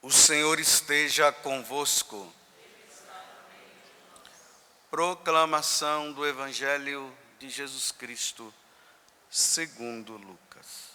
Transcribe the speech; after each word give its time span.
O 0.00 0.12
Senhor 0.12 0.60
esteja 0.60 1.32
convosco. 1.32 2.32
Proclamação 4.90 6.12
do 6.12 6.26
Evangelho 6.26 7.12
de 7.38 7.50
Jesus 7.50 7.90
Cristo, 7.90 8.54
segundo 9.28 10.16
Lucas. 10.16 10.88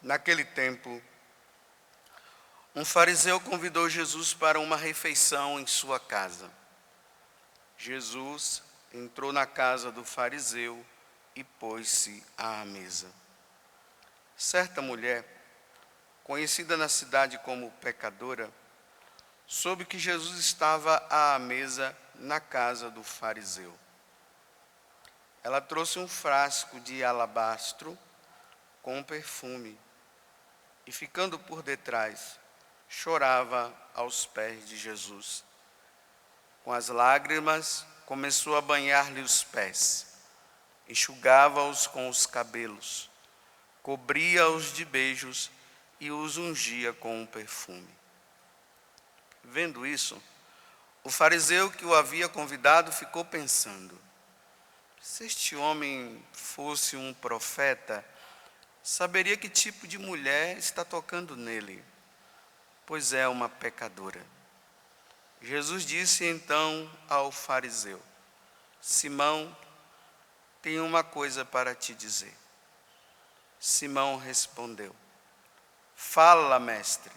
Naquele 0.00 0.44
tempo, 0.44 1.02
um 2.76 2.84
fariseu 2.84 3.40
convidou 3.40 3.88
Jesus 3.90 4.32
para 4.32 4.60
uma 4.60 4.76
refeição 4.76 5.58
em 5.58 5.66
sua 5.66 5.98
casa. 5.98 6.48
Jesus 7.76 8.62
entrou 8.96 9.32
na 9.32 9.46
casa 9.46 9.92
do 9.92 10.04
fariseu 10.04 10.84
e 11.34 11.44
pôs-se 11.44 12.24
à 12.36 12.64
mesa. 12.64 13.10
Certa 14.36 14.80
mulher, 14.80 15.24
conhecida 16.24 16.76
na 16.76 16.88
cidade 16.88 17.38
como 17.40 17.70
pecadora, 17.72 18.50
soube 19.46 19.84
que 19.84 19.98
Jesus 19.98 20.38
estava 20.38 21.06
à 21.10 21.38
mesa 21.38 21.96
na 22.14 22.40
casa 22.40 22.90
do 22.90 23.02
fariseu. 23.02 23.76
Ela 25.42 25.60
trouxe 25.60 25.98
um 25.98 26.08
frasco 26.08 26.80
de 26.80 27.04
alabastro 27.04 27.96
com 28.82 29.02
perfume 29.02 29.78
e, 30.86 30.92
ficando 30.92 31.38
por 31.38 31.62
detrás, 31.62 32.40
chorava 32.88 33.72
aos 33.94 34.26
pés 34.26 34.66
de 34.66 34.76
Jesus. 34.76 35.44
Com 36.64 36.72
as 36.72 36.88
lágrimas, 36.88 37.86
começou 38.06 38.56
a 38.56 38.60
banhar-lhe 38.60 39.20
os 39.20 39.42
pés, 39.42 40.06
enxugava-os 40.88 41.88
com 41.88 42.08
os 42.08 42.24
cabelos, 42.24 43.10
cobria-os 43.82 44.72
de 44.72 44.84
beijos 44.84 45.50
e 45.98 46.12
os 46.12 46.36
ungia 46.36 46.92
com 46.92 47.20
um 47.20 47.26
perfume. 47.26 47.92
Vendo 49.42 49.84
isso, 49.84 50.22
o 51.02 51.10
fariseu 51.10 51.68
que 51.70 51.84
o 51.84 51.94
havia 51.94 52.28
convidado 52.28 52.92
ficou 52.92 53.24
pensando: 53.24 54.00
se 55.00 55.26
este 55.26 55.56
homem 55.56 56.24
fosse 56.32 56.96
um 56.96 57.12
profeta, 57.12 58.04
saberia 58.84 59.36
que 59.36 59.48
tipo 59.48 59.86
de 59.86 59.98
mulher 59.98 60.56
está 60.56 60.84
tocando 60.84 61.36
nele, 61.36 61.84
pois 62.86 63.12
é 63.12 63.26
uma 63.26 63.48
pecadora. 63.48 64.35
Jesus 65.40 65.84
disse 65.84 66.24
então 66.24 66.90
ao 67.08 67.30
fariseu: 67.30 68.02
Simão, 68.80 69.56
tenho 70.62 70.84
uma 70.84 71.04
coisa 71.04 71.44
para 71.44 71.74
te 71.74 71.94
dizer. 71.94 72.34
Simão 73.60 74.16
respondeu: 74.16 74.94
Fala, 75.94 76.58
mestre. 76.58 77.12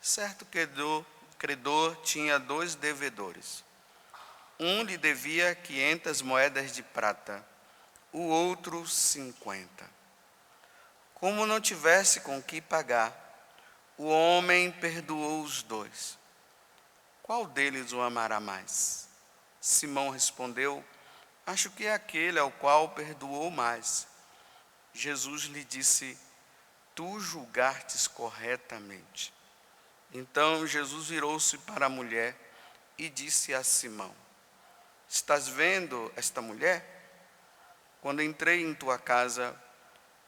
Certo 0.00 0.44
credor, 0.46 1.04
credor 1.38 1.96
tinha 2.02 2.38
dois 2.38 2.74
devedores. 2.74 3.64
Um 4.58 4.82
lhe 4.82 4.96
devia 4.96 5.54
quinhentas 5.54 6.22
moedas 6.22 6.72
de 6.72 6.82
prata, 6.82 7.44
o 8.12 8.22
outro 8.22 8.86
cinquenta. 8.86 9.84
Como 11.14 11.46
não 11.46 11.60
tivesse 11.60 12.20
com 12.20 12.42
que 12.42 12.60
pagar, 12.60 13.12
o 13.98 14.06
homem 14.06 14.70
perdoou 14.70 15.42
os 15.42 15.62
dois. 15.62 16.18
Qual 17.26 17.44
deles 17.44 17.92
o 17.92 18.00
amará 18.00 18.38
mais? 18.38 19.08
Simão 19.60 20.10
respondeu: 20.10 20.84
Acho 21.44 21.70
que 21.70 21.84
é 21.84 21.92
aquele 21.92 22.38
ao 22.38 22.52
qual 22.52 22.90
perdoou 22.90 23.50
mais. 23.50 24.06
Jesus 24.94 25.42
lhe 25.42 25.64
disse: 25.64 26.16
Tu 26.94 27.18
julgastes 27.18 28.06
corretamente. 28.06 29.34
Então 30.14 30.64
Jesus 30.68 31.08
virou-se 31.08 31.58
para 31.58 31.86
a 31.86 31.88
mulher 31.88 32.36
e 32.96 33.08
disse 33.08 33.52
a 33.52 33.64
Simão: 33.64 34.14
Estás 35.08 35.48
vendo 35.48 36.12
esta 36.14 36.40
mulher? 36.40 37.10
Quando 38.00 38.22
entrei 38.22 38.62
em 38.62 38.72
tua 38.72 39.00
casa, 39.00 39.60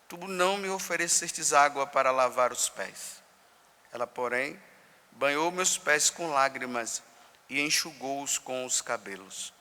tu 0.08 0.16
não 0.26 0.56
me 0.56 0.68
oferecestes 0.68 1.52
água 1.52 1.86
para 1.86 2.10
lavar 2.10 2.50
os 2.52 2.68
pés. 2.68 3.22
Ela, 3.92 4.04
porém, 4.04 4.60
banhou 5.18 5.50
meus 5.50 5.76
pés 5.76 6.10
com 6.10 6.30
lágrimas 6.30 7.02
e 7.48 7.60
enxugou-os 7.60 8.38
com 8.38 8.64
os 8.64 8.80
cabelos. 8.80 9.52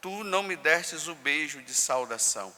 Tu 0.00 0.22
não 0.22 0.44
me 0.44 0.54
destes 0.54 1.08
o 1.08 1.16
beijo 1.16 1.60
de 1.62 1.74
saudação. 1.74 2.54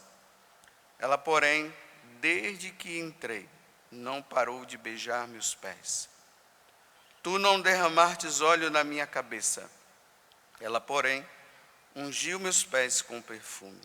Ela, 0.98 1.16
porém, 1.16 1.74
desde 2.20 2.70
que 2.72 2.98
entrei, 2.98 3.48
não 3.90 4.22
parou 4.22 4.66
de 4.66 4.76
beijar 4.76 5.26
meus 5.26 5.54
pés. 5.54 6.10
Tu 7.22 7.38
não 7.38 7.58
derramastes 7.58 8.42
óleo 8.42 8.68
na 8.68 8.84
minha 8.84 9.06
cabeça. 9.06 9.70
Ela, 10.60 10.82
porém, 10.82 11.26
ungiu 11.96 12.38
meus 12.38 12.62
pés 12.62 13.00
com 13.00 13.22
perfume. 13.22 13.80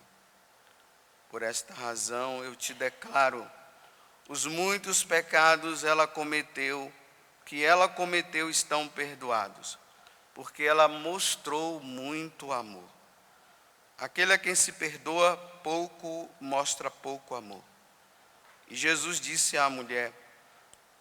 Por 1.29 1.41
esta 1.41 1.73
razão 1.73 2.43
eu 2.43 2.53
te 2.53 2.73
declaro: 2.73 3.49
os 4.27 4.45
muitos 4.45 5.05
pecados 5.05 5.85
ela 5.85 6.05
cometeu 6.05 6.91
que 7.45 7.63
ela 7.63 7.87
cometeu 7.89 8.49
estão 8.49 8.87
perdoados, 8.87 9.77
porque 10.33 10.63
ela 10.63 10.87
mostrou 10.87 11.79
muito 11.79 12.51
amor. 12.51 12.87
Aquele 13.97 14.33
a 14.33 14.37
quem 14.37 14.55
se 14.55 14.71
perdoa 14.73 15.37
pouco 15.63 16.29
mostra 16.39 16.89
pouco 16.89 17.35
amor. 17.35 17.63
E 18.67 18.75
Jesus 18.75 19.19
disse 19.19 19.57
à 19.57 19.69
mulher: 19.69 20.11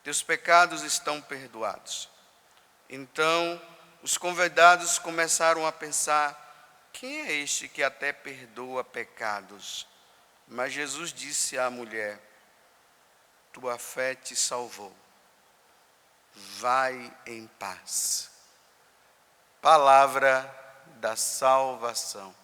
Teus 0.02 0.22
pecados 0.22 0.82
estão 0.82 1.20
perdoados. 1.20 2.08
Então 2.88 3.60
os 4.02 4.18
convidados 4.18 4.98
começaram 4.98 5.66
a 5.66 5.72
pensar: 5.72 6.90
Quem 6.92 7.20
é 7.20 7.32
este 7.32 7.68
que 7.68 7.82
até 7.82 8.12
perdoa 8.12 8.84
pecados? 8.84 9.86
Mas 10.46 10.72
Jesus 10.72 11.12
disse 11.12 11.56
à 11.56 11.70
mulher: 11.70 12.20
Tua 13.52 13.78
fé 13.78 14.14
te 14.14 14.36
salvou 14.36 15.01
vai 16.34 17.12
em 17.26 17.46
paz. 17.58 18.30
Palavra 19.60 20.48
da 20.96 21.16
salvação. 21.16 22.34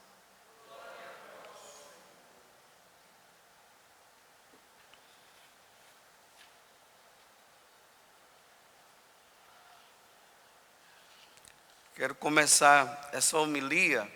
Quero 11.98 12.14
começar 12.14 13.10
essa 13.12 13.36
homilia 13.38 14.08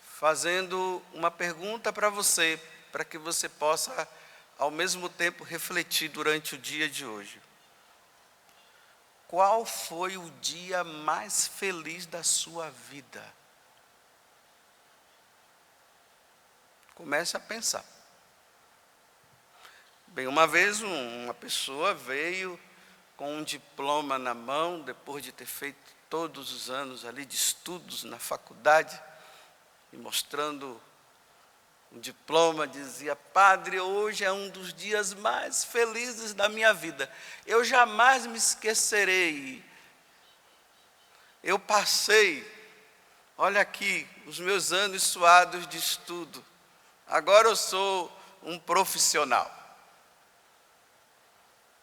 fazendo 0.00 1.02
uma 1.12 1.30
pergunta 1.30 1.92
para 1.92 2.08
você, 2.08 2.58
para 2.90 3.04
que 3.04 3.18
você 3.18 3.46
possa, 3.46 4.08
ao 4.58 4.70
mesmo 4.70 5.06
tempo, 5.06 5.44
refletir 5.44 6.08
durante 6.08 6.54
o 6.54 6.58
dia 6.58 6.88
de 6.88 7.04
hoje. 7.04 7.38
Qual 9.30 9.64
foi 9.64 10.16
o 10.16 10.28
dia 10.40 10.82
mais 10.82 11.46
feliz 11.46 12.04
da 12.04 12.20
sua 12.20 12.68
vida? 12.68 13.22
Comece 16.96 17.36
a 17.36 17.40
pensar. 17.40 17.84
Bem, 20.08 20.26
uma 20.26 20.48
vez 20.48 20.82
uma 20.82 21.32
pessoa 21.32 21.94
veio 21.94 22.58
com 23.16 23.36
um 23.36 23.44
diploma 23.44 24.18
na 24.18 24.34
mão, 24.34 24.82
depois 24.82 25.22
de 25.22 25.30
ter 25.30 25.46
feito 25.46 25.78
todos 26.08 26.52
os 26.52 26.68
anos 26.68 27.04
ali 27.04 27.24
de 27.24 27.36
estudos 27.36 28.02
na 28.02 28.18
faculdade, 28.18 29.00
e 29.92 29.96
mostrando 29.96 30.82
um 31.92 31.98
diploma, 31.98 32.66
dizia: 32.66 33.16
Padre, 33.16 33.80
hoje 33.80 34.24
é 34.24 34.32
um 34.32 34.48
dos 34.48 34.72
dias 34.72 35.12
mais 35.14 35.64
felizes 35.64 36.32
da 36.34 36.48
minha 36.48 36.72
vida. 36.72 37.10
Eu 37.44 37.64
jamais 37.64 38.26
me 38.26 38.38
esquecerei. 38.38 39.64
Eu 41.42 41.58
passei, 41.58 42.46
olha 43.36 43.60
aqui, 43.60 44.06
os 44.26 44.38
meus 44.38 44.72
anos 44.72 45.02
suados 45.02 45.66
de 45.66 45.78
estudo. 45.78 46.44
Agora 47.06 47.48
eu 47.48 47.56
sou 47.56 48.14
um 48.42 48.58
profissional. 48.58 49.50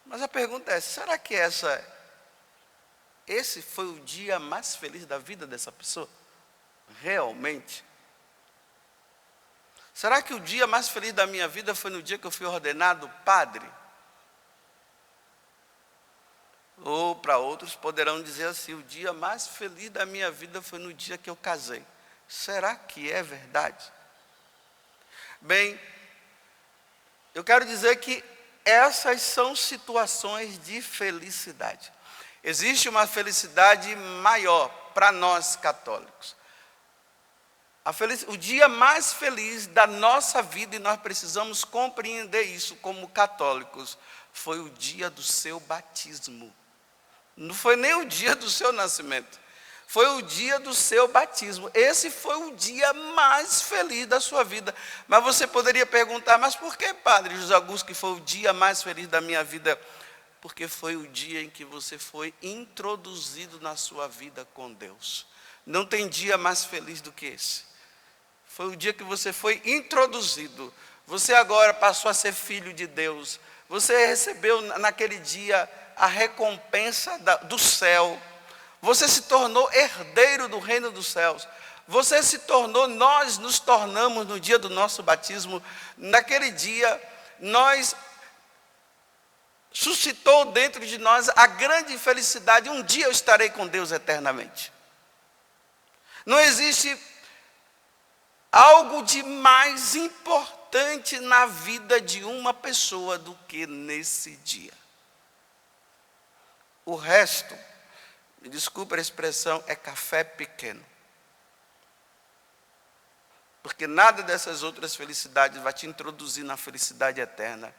Mas 0.06 0.22
a 0.22 0.28
pergunta 0.28 0.72
é: 0.72 0.80
será 0.80 1.18
que 1.18 1.36
essa, 1.36 1.84
esse 3.28 3.62
foi 3.62 3.88
o 3.88 4.00
dia 4.00 4.40
mais 4.40 4.76
feliz 4.76 5.06
da 5.06 5.18
vida 5.18 5.46
dessa 5.46 5.72
pessoa? 5.72 6.08
Realmente? 7.02 7.84
Será 9.98 10.22
que 10.22 10.32
o 10.32 10.40
dia 10.40 10.68
mais 10.68 10.90
feliz 10.90 11.12
da 11.12 11.26
minha 11.26 11.48
vida 11.48 11.74
foi 11.74 11.90
no 11.90 12.04
dia 12.04 12.20
que 12.20 12.28
eu 12.28 12.30
fui 12.30 12.46
ordenado 12.46 13.10
padre? 13.26 13.68
Ou 16.84 17.16
para 17.16 17.40
outros 17.40 17.74
poderão 17.74 18.22
dizer 18.22 18.46
assim: 18.46 18.76
o 18.76 18.84
dia 18.84 19.12
mais 19.12 19.48
feliz 19.48 19.90
da 19.90 20.06
minha 20.06 20.30
vida 20.30 20.62
foi 20.62 20.78
no 20.78 20.94
dia 20.94 21.18
que 21.18 21.28
eu 21.28 21.36
casei. 21.36 21.84
Será 22.28 22.76
que 22.76 23.12
é 23.12 23.24
verdade? 23.24 23.92
Bem, 25.42 25.82
eu 27.34 27.44
quero 27.44 27.66
dizer 27.66 27.96
que 27.96 28.24
essas 28.64 29.24
são 29.24 29.56
situações 29.56 30.60
de 30.60 30.80
felicidade. 30.80 31.92
Existe 32.44 32.88
uma 32.88 33.08
felicidade 33.08 33.96
maior 33.96 34.70
para 34.94 35.12
nós 35.12 35.56
católicos. 35.56 36.36
O 38.28 38.38
dia 38.38 38.68
mais 38.68 39.14
feliz 39.14 39.68
da 39.68 39.88
nossa 39.88 40.42
vida, 40.42 40.76
e 40.76 40.80
nós 40.80 41.00
precisamos 41.00 41.64
compreender 41.64 42.42
isso 42.44 42.76
como 42.78 43.08
católicos, 43.08 43.98
foi 44.34 44.60
o 44.60 44.70
dia 44.70 45.10
do 45.10 45.24
seu 45.24 45.60
batismo. 45.60 46.54
Não 47.36 47.54
foi 47.54 47.76
nem 47.76 47.94
o 47.96 48.06
dia 48.06 48.36
do 48.36 48.50
seu 48.50 48.74
nascimento, 48.74 49.40
foi 49.88 50.06
o 50.18 50.22
dia 50.22 50.60
do 50.60 50.74
seu 50.74 51.08
batismo. 51.08 51.72
Esse 51.74 52.12
foi 52.12 52.36
o 52.36 52.56
dia 52.56 52.94
mais 52.94 53.62
feliz 53.62 54.06
da 54.06 54.20
sua 54.20 54.44
vida. 54.44 54.76
Mas 55.08 55.24
você 55.24 55.48
poderia 55.48 55.86
perguntar, 55.86 56.38
mas 56.38 56.56
por 56.56 56.76
que, 56.76 56.94
Padre 56.94 57.38
José 57.38 57.56
Augusto, 57.56 57.86
que 57.86 57.94
foi 57.94 58.12
o 58.12 58.20
dia 58.20 58.52
mais 58.52 58.84
feliz 58.84 59.08
da 59.08 59.22
minha 59.22 59.44
vida? 59.46 59.80
Porque 60.42 60.68
foi 60.68 60.98
o 60.98 61.08
dia 61.08 61.42
em 61.42 61.50
que 61.50 61.64
você 61.64 61.98
foi 61.98 62.34
introduzido 62.42 63.62
na 63.62 63.78
sua 63.78 64.10
vida 64.10 64.46
com 64.54 64.74
Deus. 64.74 65.26
Não 65.66 65.86
tem 65.86 66.10
dia 66.10 66.38
mais 66.38 66.66
feliz 66.66 67.00
do 67.00 67.12
que 67.12 67.28
esse. 67.28 67.64
Foi 68.58 68.66
o 68.66 68.76
dia 68.76 68.92
que 68.92 69.04
você 69.04 69.32
foi 69.32 69.62
introduzido. 69.64 70.74
Você 71.06 71.32
agora 71.36 71.76
passou 71.76 72.10
a 72.10 72.14
ser 72.14 72.34
filho 72.34 72.74
de 72.74 72.88
Deus. 72.88 73.40
Você 73.70 74.08
recebeu 74.08 74.60
naquele 74.80 75.20
dia 75.20 75.70
a 75.96 76.08
recompensa 76.08 77.20
da, 77.20 77.36
do 77.36 77.60
céu. 77.60 78.20
Você 78.82 79.08
se 79.08 79.22
tornou 79.22 79.72
herdeiro 79.72 80.48
do 80.48 80.58
reino 80.58 80.90
dos 80.90 81.06
céus. 81.06 81.48
Você 81.88 82.24
se 82.24 82.40
tornou, 82.40 82.88
nós 82.88 83.38
nos 83.38 83.60
tornamos 83.60 84.26
no 84.26 84.40
dia 84.40 84.58
do 84.58 84.72
nosso 84.72 85.04
batismo. 85.04 85.62
Naquele 85.96 86.50
dia, 86.50 87.00
nós 87.40 87.96
suscitou 89.72 90.46
dentro 90.46 90.84
de 90.84 90.98
nós 90.98 91.30
a 91.36 91.46
grande 91.46 91.96
felicidade. 92.00 92.70
Um 92.70 92.82
dia 92.82 93.06
eu 93.06 93.12
estarei 93.12 93.52
com 93.52 93.68
Deus 93.68 93.92
eternamente. 93.92 94.74
Não 96.26 96.40
existe 96.40 97.00
algo 98.52 99.04
de 99.04 99.24
mais 99.24 99.96
importante 99.96 101.20
na 101.20 101.46
vida 101.46 102.00
de 102.00 102.24
uma 102.24 102.54
pessoa 102.54 103.18
do 103.18 103.36
que 103.48 103.66
nesse 103.68 104.36
dia. 104.38 104.74
O 106.86 106.96
resto, 106.96 107.58
me 108.42 108.50
desculpe 108.50 108.96
a 108.96 109.02
expressão, 109.02 109.64
é 109.68 109.76
café 109.76 110.24
pequeno. 110.24 110.86
Porque 113.62 113.86
nada 113.86 114.24
dessas 114.24 114.64
outras 114.64 114.96
felicidades 114.96 115.62
vai 115.62 115.74
te 115.74 115.86
introduzir 115.86 116.46
na 116.46 116.56
felicidade 116.56 117.20
eterna 117.20 117.74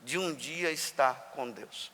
de 0.00 0.16
um 0.16 0.34
dia 0.34 0.70
estar 0.70 1.14
com 1.34 1.50
Deus. 1.50 1.92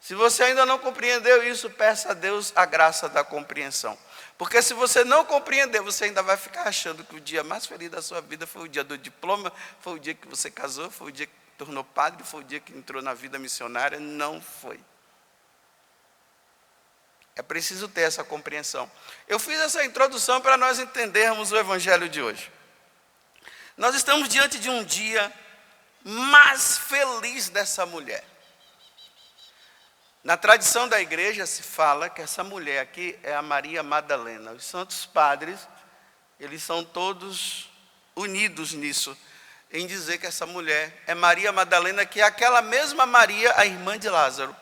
Se 0.00 0.14
você 0.14 0.44
ainda 0.44 0.64
não 0.64 0.78
compreendeu 0.78 1.46
isso, 1.46 1.70
peça 1.70 2.10
a 2.10 2.14
Deus 2.14 2.52
a 2.56 2.64
graça 2.64 3.08
da 3.08 3.22
compreensão. 3.22 3.96
Porque 4.40 4.62
se 4.62 4.72
você 4.72 5.04
não 5.04 5.22
compreender, 5.22 5.82
você 5.82 6.04
ainda 6.04 6.22
vai 6.22 6.34
ficar 6.34 6.62
achando 6.62 7.04
que 7.04 7.14
o 7.14 7.20
dia 7.20 7.44
mais 7.44 7.66
feliz 7.66 7.90
da 7.90 8.00
sua 8.00 8.22
vida 8.22 8.46
foi 8.46 8.62
o 8.62 8.68
dia 8.68 8.82
do 8.82 8.96
diploma, 8.96 9.52
foi 9.80 9.96
o 9.96 9.98
dia 9.98 10.14
que 10.14 10.26
você 10.26 10.50
casou, 10.50 10.90
foi 10.90 11.08
o 11.08 11.12
dia 11.12 11.26
que 11.26 11.32
tornou 11.58 11.84
padre, 11.84 12.24
foi 12.24 12.40
o 12.40 12.44
dia 12.44 12.58
que 12.58 12.72
entrou 12.72 13.02
na 13.02 13.12
vida 13.12 13.38
missionária. 13.38 14.00
Não 14.00 14.40
foi. 14.40 14.80
É 17.36 17.42
preciso 17.42 17.86
ter 17.86 18.00
essa 18.00 18.24
compreensão. 18.24 18.90
Eu 19.28 19.38
fiz 19.38 19.60
essa 19.60 19.84
introdução 19.84 20.40
para 20.40 20.56
nós 20.56 20.78
entendermos 20.78 21.52
o 21.52 21.58
evangelho 21.58 22.08
de 22.08 22.22
hoje. 22.22 22.50
Nós 23.76 23.94
estamos 23.94 24.26
diante 24.26 24.58
de 24.58 24.70
um 24.70 24.82
dia 24.82 25.30
mais 26.02 26.78
feliz 26.78 27.50
dessa 27.50 27.84
mulher. 27.84 28.24
Na 30.22 30.36
tradição 30.36 30.86
da 30.86 31.00
igreja 31.00 31.46
se 31.46 31.62
fala 31.62 32.10
que 32.10 32.20
essa 32.20 32.44
mulher 32.44 32.80
aqui 32.80 33.18
é 33.22 33.34
a 33.34 33.40
Maria 33.40 33.82
Madalena. 33.82 34.52
Os 34.52 34.64
santos 34.64 35.06
padres, 35.06 35.66
eles 36.38 36.62
são 36.62 36.84
todos 36.84 37.70
unidos 38.14 38.72
nisso, 38.72 39.16
em 39.72 39.86
dizer 39.86 40.18
que 40.18 40.26
essa 40.26 40.44
mulher 40.44 41.02
é 41.06 41.14
Maria 41.14 41.52
Madalena, 41.52 42.04
que 42.04 42.20
é 42.20 42.24
aquela 42.24 42.60
mesma 42.60 43.06
Maria, 43.06 43.54
a 43.56 43.64
irmã 43.64 43.98
de 43.98 44.10
Lázaro. 44.10 44.54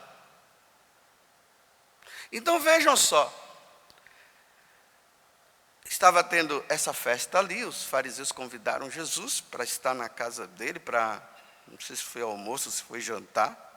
Então 2.30 2.60
vejam 2.60 2.96
só. 2.96 3.34
Estava 5.84 6.22
tendo 6.22 6.64
essa 6.68 6.92
festa 6.92 7.38
ali, 7.38 7.64
os 7.64 7.84
fariseus 7.84 8.30
convidaram 8.30 8.88
Jesus 8.90 9.40
para 9.40 9.64
estar 9.64 9.94
na 9.94 10.08
casa 10.08 10.46
dele, 10.46 10.78
para, 10.78 11.20
não 11.66 11.80
sei 11.80 11.96
se 11.96 12.02
foi 12.02 12.22
almoço, 12.22 12.70
se 12.70 12.82
foi 12.82 13.00
jantar. 13.00 13.67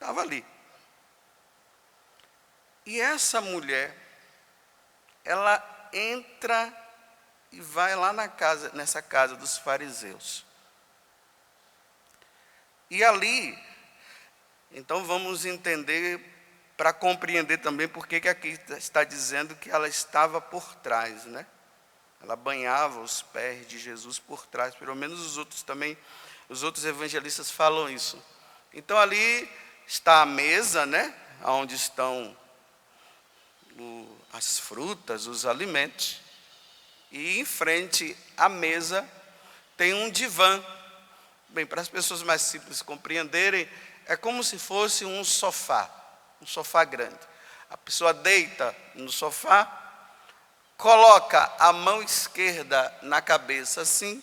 Estava 0.00 0.22
ali. 0.22 0.42
E 2.86 2.98
essa 2.98 3.42
mulher, 3.42 3.94
ela 5.22 5.62
entra 5.92 6.74
e 7.52 7.60
vai 7.60 7.94
lá 7.94 8.10
na 8.10 8.26
casa, 8.26 8.70
nessa 8.72 9.02
casa 9.02 9.36
dos 9.36 9.58
fariseus. 9.58 10.46
E 12.88 13.04
ali, 13.04 13.56
então 14.72 15.04
vamos 15.04 15.44
entender 15.44 16.18
para 16.78 16.94
compreender 16.94 17.58
também 17.58 17.86
por 17.86 18.06
que 18.06 18.26
aqui 18.26 18.58
está 18.70 19.04
dizendo 19.04 19.54
que 19.54 19.70
ela 19.70 19.86
estava 19.86 20.40
por 20.40 20.74
trás, 20.76 21.26
né? 21.26 21.46
Ela 22.22 22.36
banhava 22.36 23.00
os 23.00 23.20
pés 23.20 23.68
de 23.68 23.78
Jesus 23.78 24.18
por 24.18 24.46
trás, 24.46 24.74
pelo 24.74 24.96
menos 24.96 25.20
os 25.20 25.36
outros 25.36 25.62
também, 25.62 25.96
os 26.48 26.62
outros 26.62 26.86
evangelistas 26.86 27.50
falam 27.50 27.90
isso. 27.90 28.22
Então 28.72 28.96
ali 28.96 29.48
está 29.90 30.22
a 30.22 30.26
mesa, 30.26 30.86
né? 30.86 31.12
Onde 31.42 31.74
estão 31.74 32.36
o, 33.76 34.18
as 34.32 34.56
frutas, 34.56 35.26
os 35.26 35.44
alimentos. 35.44 36.20
E 37.10 37.40
em 37.40 37.44
frente 37.44 38.16
à 38.36 38.48
mesa 38.48 39.08
tem 39.76 39.92
um 39.92 40.08
divã. 40.08 40.64
Bem, 41.48 41.66
para 41.66 41.80
as 41.80 41.88
pessoas 41.88 42.22
mais 42.22 42.40
simples 42.40 42.82
compreenderem, 42.82 43.68
é 44.06 44.16
como 44.16 44.44
se 44.44 44.58
fosse 44.58 45.04
um 45.04 45.24
sofá 45.24 45.90
um 46.40 46.46
sofá 46.46 46.84
grande. 46.84 47.18
A 47.68 47.76
pessoa 47.76 48.14
deita 48.14 48.74
no 48.94 49.12
sofá, 49.12 49.70
coloca 50.78 51.52
a 51.58 51.70
mão 51.72 52.00
esquerda 52.02 52.96
na 53.02 53.20
cabeça 53.20 53.82
assim, 53.82 54.22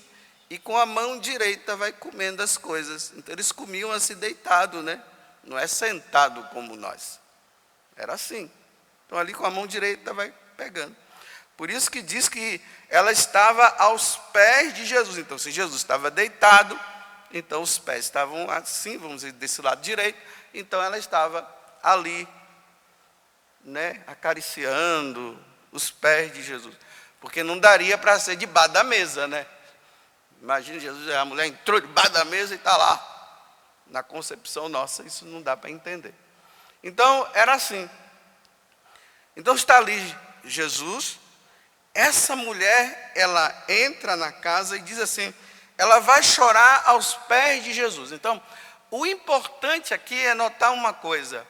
e 0.50 0.58
com 0.58 0.76
a 0.78 0.86
mão 0.86 1.20
direita 1.20 1.76
vai 1.76 1.92
comendo 1.92 2.42
as 2.42 2.58
coisas. 2.58 3.14
Então 3.16 3.34
eles 3.34 3.52
comiam 3.52 3.92
assim 3.92 4.16
deitado, 4.16 4.82
né? 4.82 5.00
Não 5.48 5.58
é 5.58 5.66
sentado 5.66 6.44
como 6.50 6.76
nós. 6.76 7.20
Era 7.96 8.14
assim. 8.14 8.52
Então 9.06 9.18
ali 9.18 9.34
com 9.34 9.46
a 9.46 9.50
mão 9.50 9.66
direita 9.66 10.14
vai 10.14 10.32
pegando. 10.58 10.96
Por 11.56 11.72
isso 11.72 11.90
que 11.90 12.04
diz 12.04 12.30
que 12.30 12.62
ela 12.90 13.12
estava 13.12 13.66
aos 13.80 14.18
pés 14.32 14.76
de 14.76 14.86
Jesus. 14.86 15.18
Então, 15.18 15.40
se 15.40 15.50
Jesus 15.50 15.78
estava 15.78 16.12
deitado, 16.12 16.80
então 17.34 17.64
os 17.64 17.80
pés 17.80 18.06
estavam 18.06 18.48
assim, 18.52 18.98
vamos 18.98 19.22
dizer, 19.22 19.32
desse 19.32 19.62
lado 19.62 19.82
direito. 19.82 20.20
Então 20.54 20.84
ela 20.84 21.00
estava 21.00 21.50
ali, 21.82 22.28
né, 23.64 24.04
acariciando 24.06 25.40
os 25.72 25.90
pés 25.90 26.32
de 26.32 26.44
Jesus. 26.44 26.76
Porque 27.20 27.42
não 27.42 27.58
daria 27.58 27.98
para 27.98 28.20
ser 28.20 28.36
debaixo 28.36 28.70
da 28.70 28.84
mesa, 28.84 29.28
né? 29.28 29.48
Imagina 30.42 30.80
Jesus, 30.80 31.10
a 31.10 31.26
mulher 31.26 31.48
entrou 31.48 31.82
debaixo 31.82 32.12
da 32.12 32.26
mesa 32.26 32.54
e 32.54 32.58
está 32.58 32.78
lá. 32.78 33.17
Na 33.90 34.04
concepção 34.04 34.68
nossa, 34.70 35.04
isso 35.04 35.26
não 35.26 35.42
dá 35.42 35.56
para 35.56 35.70
entender. 35.70 36.14
Então, 36.84 37.30
era 37.34 37.54
assim. 37.54 37.90
Então 39.36 39.56
está 39.56 39.78
ali 39.78 40.16
Jesus, 40.44 41.20
essa 41.94 42.36
mulher, 42.36 43.12
ela 43.16 43.66
entra 43.68 44.16
na 44.16 44.32
casa 44.32 44.78
e 44.78 44.82
diz 44.82 45.00
assim, 45.00 45.34
ela 45.78 46.00
vai 46.00 46.24
chorar 46.24 46.84
aos 46.86 47.14
pés 47.14 47.64
de 47.64 47.74
Jesus. 47.74 48.12
Então, 48.12 48.42
o 48.90 49.06
importante 49.06 49.94
aqui 49.94 50.18
é 50.26 50.34
notar 50.34 50.72
uma 50.74 50.94
coisa 50.94 51.46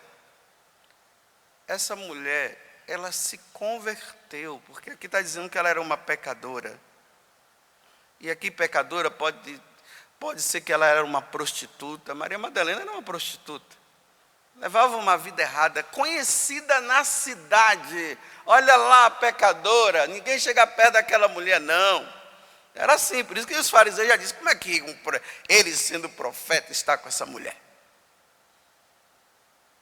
essa 1.68 1.96
mulher, 1.96 2.58
ela 2.88 3.12
se 3.12 3.38
converteu, 3.52 4.62
porque 4.66 4.92
aqui 4.92 5.06
está 5.06 5.22
dizendo 5.22 5.50
que 5.50 5.58
ela 5.58 5.68
era 5.68 5.82
uma 5.82 5.98
pecadora. 5.98 6.80
E 8.20 8.32
aqui, 8.32 8.50
pecadora, 8.50 9.12
pode, 9.12 9.62
pode 10.20 10.42
ser 10.42 10.62
que 10.62 10.72
ela 10.72 10.86
era 10.86 11.04
uma 11.04 11.22
prostituta. 11.22 12.14
Maria 12.14 12.38
Madalena 12.38 12.82
era 12.82 12.92
uma 12.92 13.02
prostituta. 13.02 13.76
Levava 14.56 14.98
uma 14.98 15.18
vida 15.18 15.42
errada, 15.42 15.84
conhecida 15.84 16.82
na 16.82 17.04
cidade. 17.04 18.18
Olha 18.46 18.76
lá, 18.76 19.10
pecadora, 19.12 20.08
ninguém 20.08 20.40
chega 20.40 20.66
perto 20.66 20.94
daquela 20.94 21.28
mulher, 21.28 21.60
não. 21.60 22.18
Era 22.74 22.94
assim, 22.94 23.24
por 23.24 23.38
isso 23.38 23.48
que 23.48 23.56
os 23.56 23.70
fariseus 23.70 24.08
já 24.08 24.16
disseram: 24.16 24.40
como 24.40 24.50
é 24.50 24.56
que 24.56 24.84
ele, 25.48 25.76
sendo 25.76 26.10
profeta, 26.10 26.72
está 26.72 26.98
com 26.98 27.08
essa 27.08 27.26
mulher? 27.26 27.56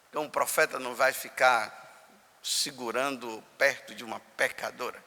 Então, 0.09 0.23
um 0.23 0.29
profeta 0.29 0.79
não 0.79 0.95
vai 0.95 1.11
ficar 1.11 1.83
segurando 2.41 3.43
perto 3.57 3.93
de 3.93 4.03
uma 4.03 4.19
pecadora. 4.37 5.03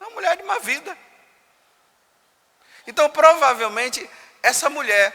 É 0.00 0.04
uma 0.04 0.14
mulher 0.14 0.36
de 0.36 0.42
uma 0.42 0.58
vida. 0.58 0.96
Então, 2.86 3.08
provavelmente, 3.10 4.08
essa 4.42 4.70
mulher, 4.70 5.14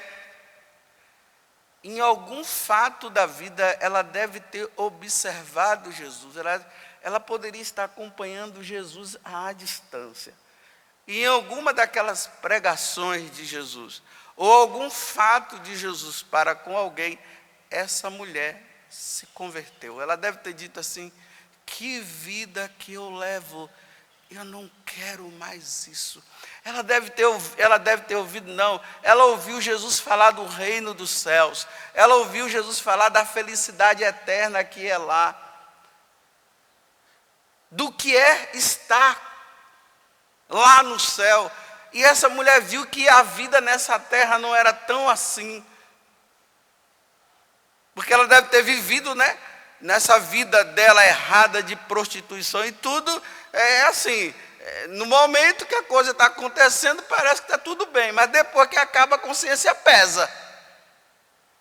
em 1.83 1.99
algum 1.99 2.43
fato 2.43 3.09
da 3.09 3.25
vida, 3.25 3.63
ela 3.79 4.01
deve 4.01 4.39
ter 4.39 4.69
observado 4.75 5.91
Jesus, 5.91 6.37
ela, 6.37 6.65
ela 7.01 7.19
poderia 7.19 7.61
estar 7.61 7.83
acompanhando 7.85 8.63
Jesus 8.63 9.17
à 9.23 9.51
distância. 9.51 10.33
Em 11.07 11.25
alguma 11.25 11.73
daquelas 11.73 12.27
pregações 12.41 13.29
de 13.31 13.45
Jesus, 13.45 14.01
ou 14.37 14.51
algum 14.51 14.89
fato 14.89 15.59
de 15.59 15.75
Jesus 15.75 16.23
para 16.23 16.55
com 16.55 16.77
alguém, 16.77 17.19
essa 17.69 18.09
mulher 18.09 18.61
se 18.89 19.25
converteu. 19.27 20.01
Ela 20.01 20.15
deve 20.15 20.37
ter 20.37 20.53
dito 20.53 20.79
assim: 20.79 21.11
que 21.65 21.99
vida 21.99 22.71
que 22.79 22.93
eu 22.93 23.09
levo, 23.09 23.69
eu 24.35 24.45
não 24.45 24.69
quero 24.85 25.29
mais 25.33 25.87
isso. 25.87 26.23
Ela 26.63 26.81
deve 26.81 27.09
ter, 27.09 27.25
ela 27.57 27.77
deve 27.77 28.03
ter 28.03 28.15
ouvido, 28.15 28.51
não. 28.53 28.81
Ela 29.01 29.25
ouviu 29.25 29.59
Jesus 29.59 29.99
falar 29.99 30.31
do 30.31 30.45
reino 30.45 30.93
dos 30.93 31.09
céus. 31.09 31.67
Ela 31.93 32.15
ouviu 32.15 32.47
Jesus 32.49 32.79
falar 32.79 33.09
da 33.09 33.25
felicidade 33.25 34.03
eterna 34.03 34.63
que 34.63 34.87
é 34.87 34.97
lá. 34.97 35.35
Do 37.69 37.91
que 37.91 38.15
é 38.15 38.51
estar 38.53 39.33
lá 40.49 40.83
no 40.83 40.99
céu. 40.99 41.51
E 41.91 42.03
essa 42.03 42.29
mulher 42.29 42.61
viu 42.61 42.85
que 42.87 43.07
a 43.07 43.23
vida 43.23 43.59
nessa 43.61 43.99
terra 43.99 44.39
não 44.39 44.55
era 44.55 44.73
tão 44.73 45.09
assim. 45.09 45.63
Porque 47.93 48.13
ela 48.13 48.27
deve 48.27 48.47
ter 48.49 48.63
vivido, 48.63 49.13
né? 49.13 49.37
Nessa 49.83 50.17
vida 50.17 50.63
dela 50.63 51.05
errada 51.05 51.61
de 51.61 51.75
prostituição 51.75 52.63
e 52.63 52.71
tudo, 52.71 53.21
é 53.51 53.81
assim. 53.83 54.33
É, 54.61 54.87
no 54.87 55.05
momento 55.05 55.65
que 55.65 55.75
a 55.75 55.83
coisa 55.83 56.11
está 56.11 56.27
acontecendo, 56.27 57.03
parece 57.03 57.41
que 57.41 57.47
está 57.47 57.57
tudo 57.57 57.85
bem, 57.87 58.13
mas 58.13 58.29
depois 58.29 58.69
que 58.69 58.77
acaba, 58.77 59.17
a 59.17 59.19
consciência 59.19 59.75
pesa. 59.75 60.31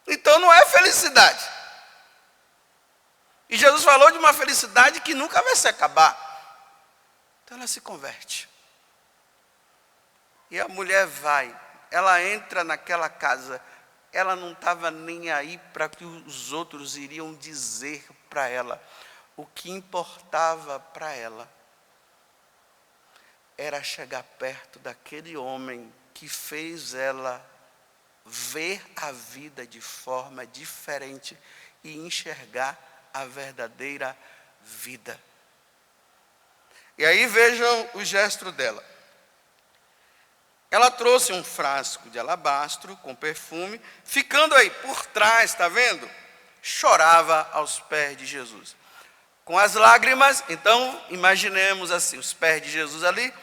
Então 0.06 0.38
não 0.38 0.54
é 0.54 0.64
felicidade. 0.66 1.50
E 3.50 3.56
Jesus 3.56 3.82
falou 3.82 4.08
de 4.12 4.18
uma 4.18 4.32
felicidade 4.32 5.00
que 5.00 5.14
nunca 5.14 5.42
vai 5.42 5.56
se 5.56 5.66
acabar. 5.66 6.16
Então 7.44 7.58
ela 7.58 7.66
se 7.66 7.80
converte. 7.80 8.48
E 10.48 10.60
a 10.60 10.68
mulher 10.68 11.06
vai, 11.06 11.52
ela 11.90 12.22
entra 12.22 12.62
naquela 12.62 13.08
casa, 13.08 13.60
ela 14.12 14.36
não 14.36 14.52
estava 14.52 14.90
nem 14.90 15.30
aí 15.30 15.58
para 15.72 15.88
que 15.88 16.04
os 16.04 16.52
outros 16.52 16.96
iriam 16.96 17.34
dizer 17.34 18.06
para 18.28 18.48
ela. 18.48 18.82
O 19.36 19.46
que 19.46 19.70
importava 19.70 20.78
para 20.78 21.12
ela 21.12 21.50
era 23.56 23.82
chegar 23.82 24.22
perto 24.22 24.78
daquele 24.78 25.36
homem 25.36 25.92
que 26.12 26.28
fez 26.28 26.94
ela 26.94 27.44
ver 28.24 28.84
a 28.96 29.10
vida 29.10 29.66
de 29.66 29.80
forma 29.80 30.46
diferente 30.46 31.36
e 31.82 31.96
enxergar 31.96 32.78
a 33.12 33.24
verdadeira 33.24 34.16
vida. 34.60 35.18
E 36.96 37.04
aí 37.04 37.26
vejam 37.26 37.90
o 37.94 38.04
gesto 38.04 38.52
dela. 38.52 38.84
Ela 40.72 40.90
trouxe 40.90 41.34
um 41.34 41.44
frasco 41.44 42.08
de 42.08 42.18
alabastro 42.18 42.96
com 42.96 43.14
perfume, 43.14 43.78
ficando 44.06 44.54
aí 44.54 44.70
por 44.70 45.04
trás, 45.04 45.50
está 45.50 45.68
vendo? 45.68 46.10
Chorava 46.62 47.46
aos 47.52 47.78
pés 47.78 48.16
de 48.16 48.24
Jesus. 48.24 48.74
Com 49.44 49.58
as 49.58 49.74
lágrimas, 49.74 50.42
então 50.48 50.98
imaginemos 51.10 51.90
assim, 51.90 52.16
os 52.16 52.32
pés 52.32 52.62
de 52.62 52.70
Jesus 52.70 53.04
ali, 53.04 53.34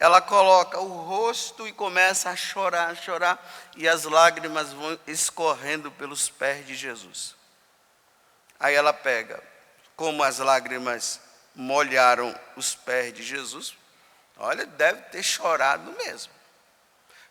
ela 0.00 0.22
coloca 0.22 0.80
o 0.80 1.02
rosto 1.02 1.68
e 1.68 1.74
começa 1.74 2.30
a 2.30 2.36
chorar, 2.36 2.88
a 2.88 2.94
chorar, 2.94 3.38
e 3.76 3.86
as 3.86 4.04
lágrimas 4.04 4.72
vão 4.72 4.98
escorrendo 5.06 5.90
pelos 5.90 6.30
pés 6.30 6.66
de 6.66 6.74
Jesus. 6.74 7.36
Aí 8.58 8.74
ela 8.74 8.94
pega, 8.94 9.42
como 9.94 10.22
as 10.22 10.38
lágrimas 10.38 11.20
molharam 11.54 12.34
os 12.56 12.74
pés 12.74 13.12
de 13.12 13.22
Jesus, 13.22 13.74
olha, 14.38 14.64
deve 14.64 15.02
ter 15.02 15.22
chorado 15.22 15.92
mesmo. 15.92 16.37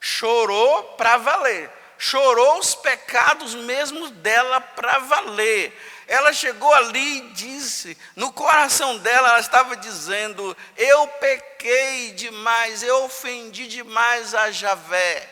Chorou 0.09 0.83
para 0.95 1.17
valer. 1.17 1.69
Chorou 1.97 2.59
os 2.59 2.73
pecados 2.73 3.53
mesmo 3.53 4.09
dela 4.09 4.61
para 4.61 4.99
valer. 4.99 5.77
Ela 6.07 6.31
chegou 6.31 6.73
ali 6.73 7.17
e 7.17 7.29
disse, 7.31 7.97
no 8.15 8.31
coração 8.31 8.97
dela, 8.99 9.27
ela 9.27 9.39
estava 9.41 9.75
dizendo: 9.75 10.55
Eu 10.77 11.09
pequei 11.09 12.13
demais, 12.13 12.83
eu 12.83 13.03
ofendi 13.03 13.67
demais 13.67 14.33
a 14.33 14.49
Javé. 14.49 15.29